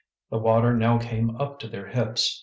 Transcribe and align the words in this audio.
The 0.31 0.39
water 0.39 0.75
now 0.75 0.97
came 0.97 1.35
up 1.35 1.59
to 1.59 1.67
their 1.67 1.85
hips. 1.85 2.39